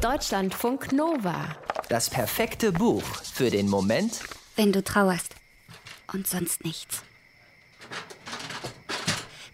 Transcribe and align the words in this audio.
Deutschlandfunk 0.00 0.92
Nova. 0.92 1.56
Das 1.90 2.08
perfekte 2.08 2.72
Buch 2.72 3.02
für 3.34 3.50
den 3.50 3.68
Moment, 3.68 4.20
wenn 4.56 4.72
du 4.72 4.82
trauerst 4.82 5.34
und 6.14 6.26
sonst 6.26 6.64
nichts. 6.64 7.02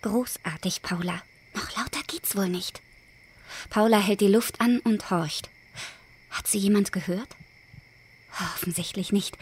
Großartig, 0.02 0.82
Paula. 0.82 1.20
Noch 1.52 1.76
lauter 1.76 2.00
geht's 2.06 2.36
wohl 2.36 2.48
nicht. 2.48 2.80
Paula 3.70 3.98
hält 3.98 4.20
die 4.20 4.28
Luft 4.28 4.60
an 4.60 4.78
und 4.84 5.10
horcht. 5.10 5.50
Hat 6.30 6.46
sie 6.46 6.58
jemand 6.58 6.92
gehört? 6.92 7.28
Offensichtlich 8.54 9.10
nicht. 9.10 9.36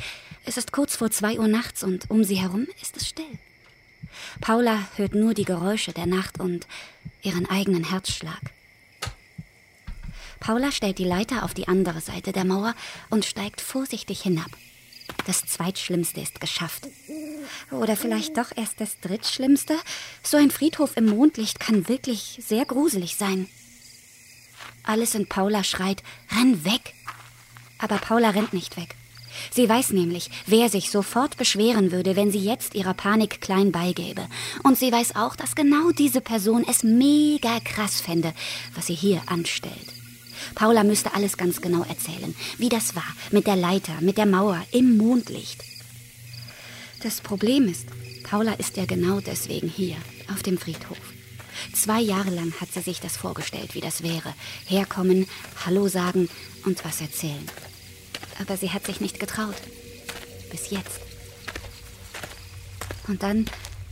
Es 0.46 0.56
ist 0.56 0.72
kurz 0.72 0.96
vor 0.96 1.10
zwei 1.10 1.38
Uhr 1.38 1.48
nachts 1.48 1.84
und 1.84 2.10
um 2.10 2.24
sie 2.24 2.36
herum 2.36 2.66
ist 2.80 2.96
es 2.96 3.06
still. 3.06 3.38
Paula 4.40 4.88
hört 4.96 5.14
nur 5.14 5.34
die 5.34 5.44
Geräusche 5.44 5.92
der 5.92 6.06
Nacht 6.06 6.40
und 6.40 6.66
ihren 7.20 7.44
eigenen 7.50 7.84
Herzschlag. 7.84 8.53
Paula 10.40 10.72
stellt 10.72 10.98
die 10.98 11.04
Leiter 11.04 11.42
auf 11.42 11.54
die 11.54 11.68
andere 11.68 12.00
Seite 12.00 12.32
der 12.32 12.44
Mauer 12.44 12.74
und 13.10 13.24
steigt 13.24 13.60
vorsichtig 13.60 14.22
hinab. 14.22 14.50
Das 15.26 15.44
Zweitschlimmste 15.46 16.20
ist 16.20 16.40
geschafft. 16.40 16.86
Oder 17.70 17.96
vielleicht 17.96 18.36
doch 18.36 18.50
erst 18.56 18.80
das 18.80 19.00
Drittschlimmste? 19.00 19.76
So 20.22 20.36
ein 20.36 20.50
Friedhof 20.50 20.96
im 20.96 21.06
Mondlicht 21.06 21.60
kann 21.60 21.88
wirklich 21.88 22.40
sehr 22.46 22.64
gruselig 22.64 23.16
sein. 23.16 23.48
Alles 24.82 25.14
in 25.14 25.26
Paula 25.26 25.64
schreit, 25.64 26.02
renn 26.30 26.64
weg! 26.64 26.94
Aber 27.78 27.96
Paula 27.98 28.30
rennt 28.30 28.52
nicht 28.52 28.76
weg. 28.76 28.94
Sie 29.50 29.68
weiß 29.68 29.90
nämlich, 29.90 30.30
wer 30.46 30.68
sich 30.68 30.90
sofort 30.90 31.36
beschweren 31.36 31.90
würde, 31.90 32.16
wenn 32.16 32.30
sie 32.30 32.38
jetzt 32.38 32.74
ihrer 32.74 32.94
Panik 32.94 33.40
klein 33.40 33.72
beigäbe. 33.72 34.26
Und 34.62 34.78
sie 34.78 34.92
weiß 34.92 35.16
auch, 35.16 35.36
dass 35.36 35.54
genau 35.54 35.90
diese 35.90 36.20
Person 36.20 36.64
es 36.68 36.82
mega 36.82 37.58
krass 37.60 38.00
fände, 38.00 38.32
was 38.74 38.86
sie 38.86 38.94
hier 38.94 39.22
anstellt. 39.26 39.93
Paula 40.54 40.84
müsste 40.84 41.14
alles 41.14 41.36
ganz 41.36 41.60
genau 41.60 41.82
erzählen, 41.84 42.34
wie 42.58 42.68
das 42.68 42.94
war, 42.96 43.06
mit 43.30 43.46
der 43.46 43.56
Leiter, 43.56 44.00
mit 44.00 44.18
der 44.18 44.26
Mauer, 44.26 44.62
im 44.72 44.96
Mondlicht. 44.96 45.62
Das 47.02 47.20
Problem 47.20 47.68
ist, 47.68 47.86
Paula 48.22 48.54
ist 48.54 48.76
ja 48.76 48.86
genau 48.86 49.20
deswegen 49.20 49.68
hier, 49.68 49.96
auf 50.32 50.42
dem 50.42 50.58
Friedhof. 50.58 50.98
Zwei 51.72 52.00
Jahre 52.00 52.30
lang 52.30 52.52
hat 52.60 52.72
sie 52.72 52.80
sich 52.80 53.00
das 53.00 53.16
vorgestellt, 53.16 53.74
wie 53.74 53.80
das 53.80 54.02
wäre. 54.02 54.34
Herkommen, 54.66 55.26
Hallo 55.64 55.88
sagen 55.88 56.28
und 56.64 56.84
was 56.84 57.00
erzählen. 57.00 57.46
Aber 58.40 58.56
sie 58.56 58.70
hat 58.70 58.86
sich 58.86 59.00
nicht 59.00 59.20
getraut. 59.20 59.56
Bis 60.50 60.70
jetzt. 60.70 61.00
Und 63.06 63.22
dann, 63.22 63.46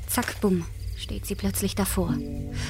zack, 0.09 0.41
bumm, 0.41 0.65
steht 1.03 1.27
sie 1.27 1.35
plötzlich 1.35 1.75
davor. 1.75 2.17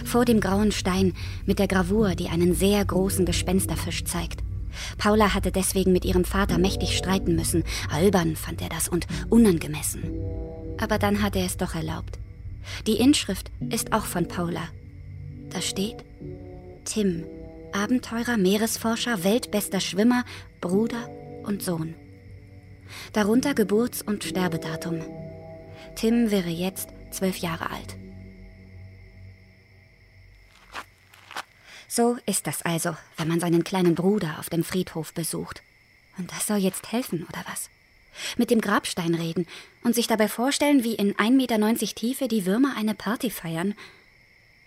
Vor 0.04 0.24
dem 0.24 0.40
grauen 0.40 0.72
Stein 0.72 1.12
mit 1.46 1.58
der 1.58 1.68
Gravur, 1.68 2.14
die 2.14 2.28
einen 2.28 2.54
sehr 2.54 2.84
großen 2.84 3.26
Gespensterfisch 3.26 4.04
zeigt. 4.04 4.40
Paula 4.98 5.34
hatte 5.34 5.52
deswegen 5.52 5.92
mit 5.92 6.04
ihrem 6.04 6.24
Vater 6.24 6.58
mächtig 6.58 6.96
streiten 6.96 7.36
müssen. 7.36 7.62
Albern 7.90 8.36
fand 8.36 8.62
er 8.62 8.70
das 8.70 8.88
und 8.88 9.06
unangemessen. 9.28 10.02
Aber 10.80 10.98
dann 10.98 11.22
hat 11.22 11.36
er 11.36 11.44
es 11.44 11.56
doch 11.56 11.74
erlaubt. 11.74 12.18
Die 12.86 12.96
Inschrift 12.96 13.50
ist 13.70 13.92
auch 13.92 14.06
von 14.06 14.28
Paula. 14.28 14.68
Da 15.50 15.60
steht 15.60 16.04
Tim, 16.84 17.24
Abenteurer, 17.72 18.36
Meeresforscher, 18.36 19.24
weltbester 19.24 19.80
Schwimmer, 19.80 20.24
Bruder 20.60 21.08
und 21.44 21.62
Sohn. 21.62 21.94
Darunter 23.12 23.54
Geburts- 23.54 24.02
und 24.02 24.24
Sterbedatum. 24.24 25.00
Tim 25.96 26.30
wäre 26.30 26.48
jetzt 26.48 26.88
zwölf 27.10 27.36
Jahre 27.38 27.70
alt. 27.70 27.96
So 31.94 32.16
ist 32.24 32.46
das 32.46 32.62
also, 32.62 32.96
wenn 33.18 33.28
man 33.28 33.38
seinen 33.38 33.64
kleinen 33.64 33.94
Bruder 33.94 34.38
auf 34.38 34.48
dem 34.48 34.64
Friedhof 34.64 35.12
besucht. 35.12 35.60
Und 36.16 36.32
das 36.32 36.46
soll 36.46 36.56
jetzt 36.56 36.90
helfen, 36.90 37.26
oder 37.28 37.44
was? 37.46 37.68
Mit 38.38 38.50
dem 38.50 38.62
Grabstein 38.62 39.14
reden 39.14 39.46
und 39.84 39.94
sich 39.94 40.06
dabei 40.06 40.28
vorstellen, 40.28 40.84
wie 40.84 40.94
in 40.94 41.14
1,90 41.16 41.30
Meter 41.32 41.94
Tiefe 41.94 42.28
die 42.28 42.46
Würmer 42.46 42.76
eine 42.78 42.94
Party 42.94 43.28
feiern. 43.28 43.74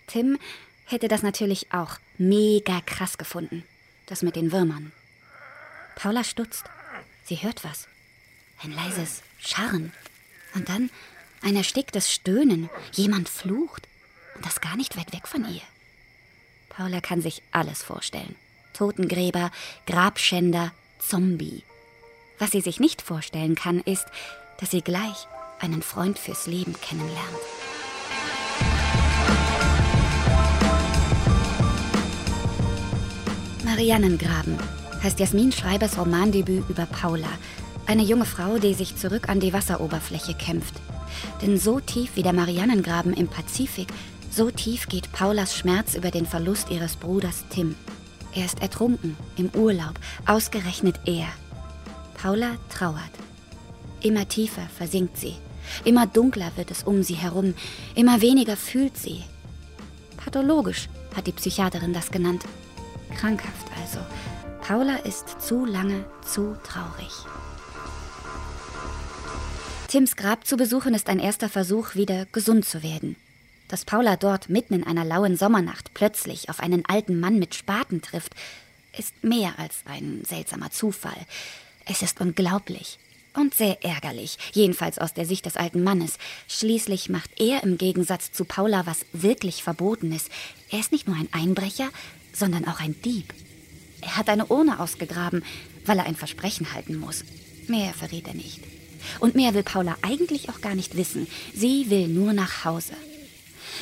Tim 0.06 0.38
hätte 0.84 1.08
das 1.08 1.24
natürlich 1.24 1.72
auch 1.72 1.98
mega 2.16 2.80
krass 2.86 3.18
gefunden. 3.18 3.64
Das 4.06 4.22
mit 4.22 4.36
den 4.36 4.52
Würmern. 4.52 4.92
Paula 5.96 6.22
stutzt. 6.22 6.66
Sie 7.24 7.42
hört 7.42 7.64
was. 7.64 7.88
Ein 8.62 8.70
leises 8.70 9.22
Scharren. 9.40 9.92
Und 10.54 10.68
dann 10.68 10.90
ein 11.42 11.56
ersticktes 11.56 12.12
Stöhnen. 12.12 12.70
Jemand 12.92 13.28
flucht. 13.28 13.88
Und 14.36 14.46
das 14.46 14.60
gar 14.60 14.76
nicht 14.76 14.96
weit 14.96 15.12
weg 15.12 15.26
von 15.26 15.44
ihr. 15.52 15.62
Paula 16.76 17.00
kann 17.00 17.22
sich 17.22 17.42
alles 17.52 17.82
vorstellen. 17.82 18.34
Totengräber, 18.74 19.50
Grabschänder, 19.86 20.72
Zombie. 20.98 21.62
Was 22.38 22.50
sie 22.50 22.60
sich 22.60 22.80
nicht 22.80 23.00
vorstellen 23.00 23.54
kann, 23.54 23.80
ist, 23.80 24.04
dass 24.60 24.72
sie 24.72 24.82
gleich 24.82 25.26
einen 25.58 25.80
Freund 25.80 26.18
fürs 26.18 26.46
Leben 26.46 26.74
kennenlernt. 26.82 27.16
Mariannengraben 33.64 34.58
heißt 35.02 35.18
Jasmin 35.18 35.52
Schreibers 35.52 35.96
Romandebüt 35.96 36.68
über 36.68 36.84
Paula, 36.84 37.30
eine 37.86 38.02
junge 38.02 38.26
Frau, 38.26 38.58
die 38.58 38.74
sich 38.74 38.96
zurück 38.96 39.30
an 39.30 39.40
die 39.40 39.54
Wasseroberfläche 39.54 40.34
kämpft. 40.34 40.74
Denn 41.40 41.58
so 41.58 41.80
tief 41.80 42.16
wie 42.16 42.22
der 42.22 42.34
Mariannengraben 42.34 43.14
im 43.14 43.28
Pazifik, 43.28 43.88
so 44.36 44.50
tief 44.50 44.86
geht 44.86 45.10
Paulas 45.12 45.56
Schmerz 45.56 45.94
über 45.94 46.10
den 46.10 46.26
Verlust 46.26 46.70
ihres 46.70 46.96
Bruders 46.96 47.46
Tim. 47.48 47.74
Er 48.34 48.44
ist 48.44 48.60
ertrunken, 48.60 49.16
im 49.38 49.48
Urlaub, 49.54 49.94
ausgerechnet 50.26 51.00
er. 51.06 51.26
Paula 52.20 52.56
trauert. 52.68 53.00
Immer 54.02 54.28
tiefer 54.28 54.68
versinkt 54.76 55.16
sie. 55.16 55.36
Immer 55.86 56.06
dunkler 56.06 56.52
wird 56.56 56.70
es 56.70 56.82
um 56.82 57.02
sie 57.02 57.14
herum. 57.14 57.54
Immer 57.94 58.20
weniger 58.20 58.58
fühlt 58.58 58.98
sie. 58.98 59.24
Pathologisch 60.18 60.90
hat 61.16 61.26
die 61.26 61.32
Psychiaterin 61.32 61.94
das 61.94 62.10
genannt. 62.10 62.44
Krankhaft 63.18 63.66
also. 63.80 64.00
Paula 64.60 64.96
ist 64.96 65.40
zu 65.40 65.64
lange 65.64 66.04
zu 66.20 66.58
traurig. 66.62 67.12
Tims 69.88 70.14
Grab 70.14 70.46
zu 70.46 70.58
besuchen 70.58 70.92
ist 70.92 71.08
ein 71.08 71.20
erster 71.20 71.48
Versuch, 71.48 71.94
wieder 71.94 72.26
gesund 72.26 72.66
zu 72.66 72.82
werden. 72.82 73.16
Dass 73.68 73.84
Paula 73.84 74.16
dort 74.16 74.48
mitten 74.48 74.74
in 74.74 74.84
einer 74.84 75.04
lauen 75.04 75.36
Sommernacht 75.36 75.92
plötzlich 75.94 76.48
auf 76.48 76.60
einen 76.60 76.84
alten 76.86 77.18
Mann 77.18 77.38
mit 77.38 77.54
Spaten 77.54 78.00
trifft, 78.00 78.32
ist 78.96 79.24
mehr 79.24 79.58
als 79.58 79.80
ein 79.84 80.22
seltsamer 80.24 80.70
Zufall. 80.70 81.26
Es 81.84 82.02
ist 82.02 82.20
unglaublich 82.20 82.98
und 83.34 83.54
sehr 83.54 83.84
ärgerlich, 83.84 84.38
jedenfalls 84.52 84.98
aus 84.98 85.14
der 85.14 85.26
Sicht 85.26 85.46
des 85.46 85.56
alten 85.56 85.82
Mannes. 85.82 86.18
Schließlich 86.48 87.08
macht 87.08 87.30
er 87.38 87.62
im 87.62 87.76
Gegensatz 87.76 88.32
zu 88.32 88.44
Paula 88.44 88.86
was 88.86 89.04
wirklich 89.12 89.62
Verbotenes. 89.62 90.28
Er 90.70 90.80
ist 90.80 90.92
nicht 90.92 91.06
nur 91.06 91.16
ein 91.16 91.28
Einbrecher, 91.32 91.90
sondern 92.32 92.66
auch 92.66 92.80
ein 92.80 93.00
Dieb. 93.02 93.34
Er 94.00 94.16
hat 94.16 94.28
eine 94.28 94.46
Urne 94.46 94.80
ausgegraben, 94.80 95.44
weil 95.84 95.98
er 95.98 96.06
ein 96.06 96.16
Versprechen 96.16 96.72
halten 96.72 96.98
muss. 96.98 97.24
Mehr 97.66 97.92
verrät 97.92 98.28
er 98.28 98.34
nicht. 98.34 98.60
Und 99.20 99.34
mehr 99.34 99.54
will 99.54 99.62
Paula 99.62 99.96
eigentlich 100.02 100.48
auch 100.48 100.60
gar 100.60 100.74
nicht 100.74 100.96
wissen. 100.96 101.26
Sie 101.54 101.90
will 101.90 102.08
nur 102.08 102.32
nach 102.32 102.64
Hause. 102.64 102.94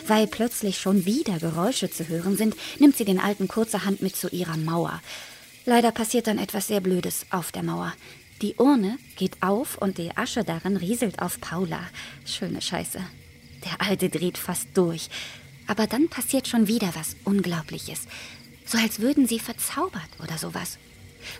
Weil 0.06 0.26
plötzlich 0.26 0.78
schon 0.78 1.06
wieder 1.06 1.38
Geräusche 1.38 1.90
zu 1.90 2.08
hören 2.08 2.36
sind, 2.36 2.54
nimmt 2.78 2.96
sie 2.96 3.04
den 3.04 3.20
Alten 3.20 3.48
kurzerhand 3.48 4.02
mit 4.02 4.16
zu 4.16 4.28
ihrer 4.28 4.56
Mauer. 4.56 5.00
Leider 5.64 5.92
passiert 5.92 6.26
dann 6.26 6.38
etwas 6.38 6.66
sehr 6.66 6.80
Blödes 6.80 7.26
auf 7.30 7.52
der 7.52 7.62
Mauer. 7.62 7.92
Die 8.42 8.54
Urne 8.56 8.98
geht 9.16 9.42
auf 9.42 9.78
und 9.78 9.96
die 9.96 10.16
Asche 10.16 10.44
darin 10.44 10.76
rieselt 10.76 11.22
auf 11.22 11.40
Paula. 11.40 11.80
Schöne 12.26 12.60
Scheiße. 12.60 13.00
Der 13.64 13.86
Alte 13.86 14.10
dreht 14.10 14.36
fast 14.36 14.68
durch. 14.74 15.08
Aber 15.66 15.86
dann 15.86 16.08
passiert 16.08 16.46
schon 16.46 16.68
wieder 16.68 16.92
was 16.94 17.16
Unglaubliches 17.24 18.06
so 18.64 18.78
als 18.78 19.00
würden 19.00 19.26
sie 19.26 19.38
verzaubert 19.38 20.08
oder 20.22 20.38
sowas. 20.38 20.78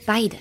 Beide, 0.07 0.37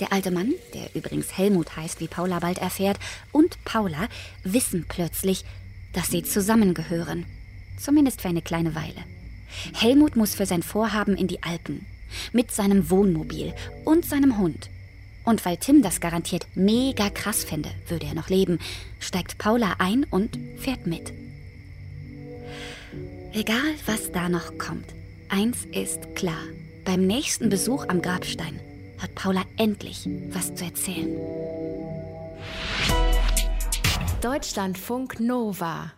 der 0.00 0.12
alte 0.12 0.30
Mann, 0.30 0.54
der 0.74 0.94
übrigens 0.94 1.36
Helmut 1.36 1.76
heißt, 1.76 2.00
wie 2.00 2.08
Paula 2.08 2.38
bald 2.38 2.58
erfährt, 2.58 2.98
und 3.32 3.62
Paula 3.64 4.08
wissen 4.44 4.86
plötzlich, 4.88 5.44
dass 5.92 6.08
sie 6.08 6.22
zusammengehören. 6.22 7.26
Zumindest 7.78 8.20
für 8.20 8.28
eine 8.28 8.42
kleine 8.42 8.74
Weile. 8.74 9.04
Helmut 9.74 10.16
muss 10.16 10.34
für 10.34 10.46
sein 10.46 10.62
Vorhaben 10.62 11.16
in 11.16 11.28
die 11.28 11.42
Alpen. 11.42 11.86
Mit 12.32 12.50
seinem 12.50 12.90
Wohnmobil 12.90 13.54
und 13.84 14.04
seinem 14.04 14.38
Hund. 14.38 14.70
Und 15.24 15.44
weil 15.44 15.58
Tim 15.58 15.82
das 15.82 16.00
garantiert 16.00 16.46
mega 16.54 17.10
krass 17.10 17.44
fände, 17.44 17.70
würde 17.88 18.06
er 18.06 18.14
noch 18.14 18.30
leben, 18.30 18.58
steigt 18.98 19.38
Paula 19.38 19.74
ein 19.78 20.04
und 20.04 20.38
fährt 20.56 20.86
mit. 20.86 21.12
Egal, 23.32 23.74
was 23.86 24.10
da 24.10 24.28
noch 24.30 24.56
kommt, 24.56 24.86
Eins 25.30 25.66
ist 25.72 26.14
klar. 26.14 26.42
Beim 26.86 27.06
nächsten 27.06 27.50
Besuch 27.50 27.86
am 27.88 28.00
Grabstein 28.00 28.58
hat 28.98 29.14
Paula 29.14 29.42
endlich 29.58 30.08
was 30.30 30.54
zu 30.54 30.64
erzählen. 30.64 31.14
Deutschlandfunk 34.22 35.20
Nova 35.20 35.92